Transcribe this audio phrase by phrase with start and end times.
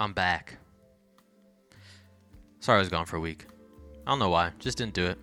[0.00, 0.56] I'm back.
[2.60, 3.44] Sorry I was gone for a week.
[4.06, 4.52] I don't know why.
[4.58, 5.18] Just didn't do it.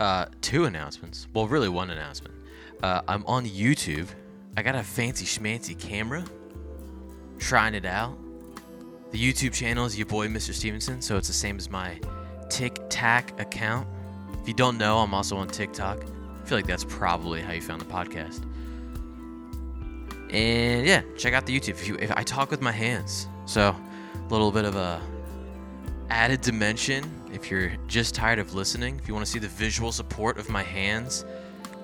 [0.00, 1.28] Uh, two announcements.
[1.32, 2.34] Well, really one announcement.
[2.82, 4.08] Uh, I'm on YouTube.
[4.56, 6.24] I got a fancy schmancy camera.
[7.38, 8.18] Trying it out.
[9.12, 10.52] The YouTube channel is your boy Mr.
[10.52, 12.00] Stevenson, so it's the same as my
[12.50, 13.86] Tic Tac account.
[14.42, 16.00] If you don't know, I'm also on TikTok.
[16.02, 18.42] I feel like that's probably how you found the podcast.
[20.32, 21.70] And yeah, check out the YouTube.
[21.70, 23.74] If you, if I talk with my hands, so
[24.14, 25.00] a little bit of a
[26.10, 27.04] added dimension.
[27.32, 30.48] If you're just tired of listening, if you want to see the visual support of
[30.48, 31.24] my hands,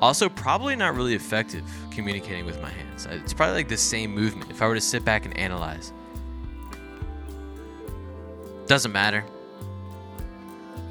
[0.00, 3.06] also probably not really effective communicating with my hands.
[3.10, 4.50] It's probably like the same movement.
[4.50, 5.92] If I were to sit back and analyze,
[8.66, 9.24] doesn't matter.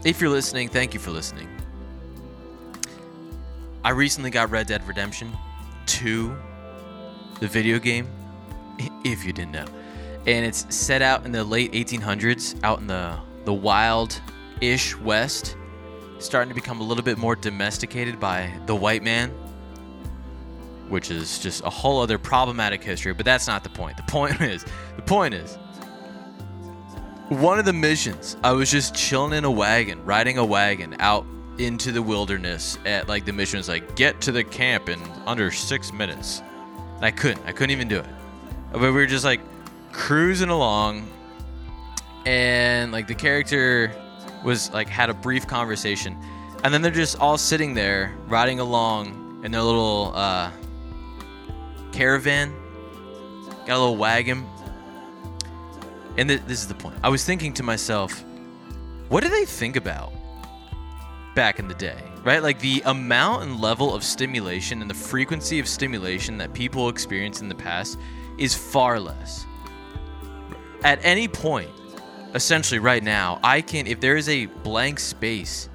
[0.03, 1.47] If you're listening, thank you for listening.
[3.83, 5.31] I recently got Red Dead Redemption
[5.85, 6.35] 2
[7.39, 8.07] the video game,
[9.05, 9.65] if you didn't know.
[10.25, 14.21] And it's set out in the late 1800s, out in the, the wild
[14.61, 15.55] ish West,
[16.19, 19.29] starting to become a little bit more domesticated by the white man,
[20.89, 23.97] which is just a whole other problematic history, but that's not the point.
[23.97, 25.57] The point is, the point is,
[27.29, 31.25] one of the missions, I was just chilling in a wagon, riding a wagon out
[31.59, 35.51] into the wilderness at like the mission was like, get to the camp in under
[35.51, 36.41] six minutes.
[36.95, 37.45] And I couldn't.
[37.45, 38.05] I couldn't even do it.
[38.71, 39.41] But we were just like
[39.91, 41.07] cruising along,
[42.25, 43.93] and like the character
[44.43, 46.17] was like had a brief conversation,
[46.63, 50.51] and then they're just all sitting there riding along in their little uh,
[51.91, 52.53] caravan,
[53.65, 54.45] got a little wagon.
[56.17, 56.97] And th- this is the point.
[57.03, 58.25] I was thinking to myself,
[59.07, 60.11] what do they think about
[61.33, 62.09] back in the day?
[62.23, 62.43] right?
[62.43, 67.41] Like the amount and level of stimulation and the frequency of stimulation that people experience
[67.41, 67.97] in the past
[68.37, 69.45] is far less.
[70.83, 71.69] At any point,
[72.33, 75.69] essentially right now, I can, if there is a blank space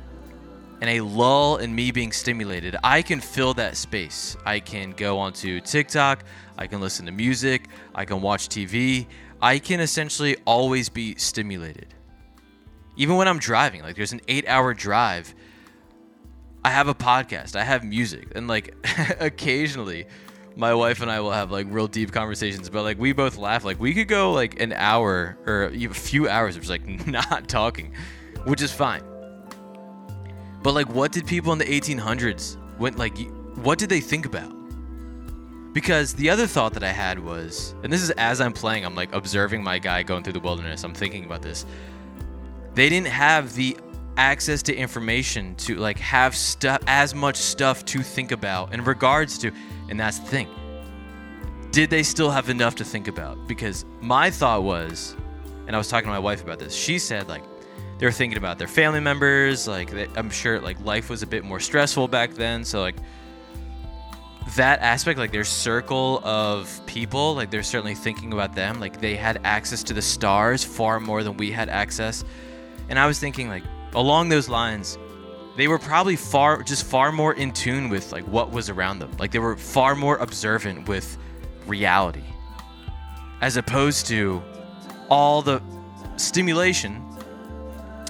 [0.80, 4.36] and a lull in me being stimulated, I can fill that space.
[4.46, 6.24] I can go onto TikTok,
[6.56, 9.06] I can listen to music, I can watch TV.
[9.42, 11.92] I can essentially always be stimulated.
[12.96, 15.34] Even when I'm driving, like there's an eight hour drive
[16.64, 17.56] I have a podcast.
[17.56, 18.74] I have music, and like
[19.20, 20.06] occasionally,
[20.56, 22.68] my wife and I will have like real deep conversations.
[22.70, 23.64] But like we both laugh.
[23.64, 27.48] Like we could go like an hour or a few hours of just like not
[27.48, 27.92] talking,
[28.44, 29.02] which is fine.
[30.62, 33.16] But like, what did people in the 1800s went like?
[33.56, 34.52] What did they think about?
[35.74, 38.94] Because the other thought that I had was, and this is as I'm playing, I'm
[38.94, 40.84] like observing my guy going through the wilderness.
[40.84, 41.66] I'm thinking about this.
[42.74, 43.76] They didn't have the
[44.16, 49.38] access to information to like have stuff as much stuff to think about in regards
[49.38, 49.50] to
[49.88, 50.48] and that's the thing.
[51.70, 53.48] Did they still have enough to think about?
[53.48, 55.16] Because my thought was
[55.66, 57.42] and i was talking to my wife about this she said like
[57.98, 61.26] they were thinking about their family members like they, i'm sure like life was a
[61.26, 62.96] bit more stressful back then so like
[64.56, 69.16] that aspect like their circle of people like they're certainly thinking about them like they
[69.16, 72.24] had access to the stars far more than we had access.
[72.90, 73.62] And i was thinking like
[73.94, 74.98] along those lines,
[75.56, 79.10] they were probably far just far more in tune with like what was around them.
[79.18, 81.16] Like they were far more observant with
[81.66, 82.24] reality.
[83.40, 84.42] As opposed to
[85.08, 85.62] all the
[86.16, 87.00] stimulation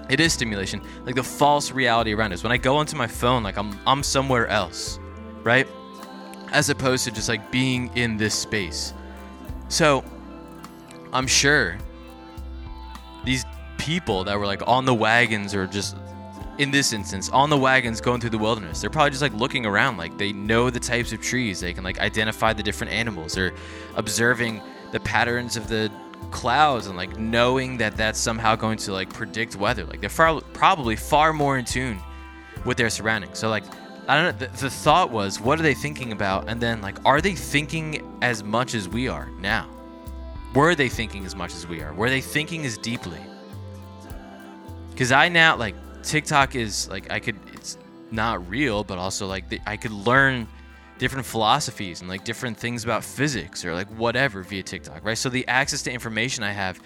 [0.08, 3.42] it is stimulation like the false reality around us when i go onto my phone
[3.42, 4.98] like i'm i'm somewhere else
[5.42, 5.66] right
[6.52, 8.92] as opposed to just like being in this space
[9.68, 10.04] so
[11.12, 11.78] i'm sure
[13.24, 13.44] these
[13.84, 15.94] people that were like on the wagons or just
[16.56, 18.80] in this instance on the wagons going through the wilderness.
[18.80, 21.60] They're probably just like looking around like they know the types of trees.
[21.60, 23.36] They can like identify the different animals.
[23.36, 23.52] Or
[23.96, 24.62] observing
[24.92, 25.92] the patterns of the
[26.30, 29.84] clouds and like knowing that that's somehow going to like predict weather.
[29.84, 32.00] Like they're far, probably far more in tune
[32.64, 33.38] with their surroundings.
[33.38, 33.64] So like
[34.06, 36.48] i don't know the, the thought was what are they thinking about?
[36.48, 39.68] And then like are they thinking as much as we are now?
[40.54, 41.92] Were they thinking as much as we are?
[41.92, 43.20] Were they thinking as deeply
[44.94, 45.74] because I now like
[46.04, 47.76] TikTok is like I could it's
[48.12, 50.46] not real, but also like the, I could learn
[50.98, 55.18] different philosophies and like different things about physics or like whatever via TikTok, right?
[55.18, 56.80] So the access to information I have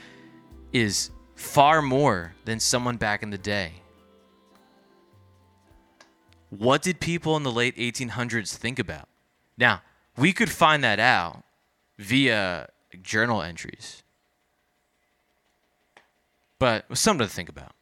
[0.73, 3.73] is far more than someone back in the day.
[6.49, 9.07] What did people in the late 1800s think about?
[9.59, 9.83] Now,
[10.17, 11.43] we could find that out
[11.99, 12.71] via
[13.03, 14.03] journal entries.
[16.59, 17.73] But something to think about.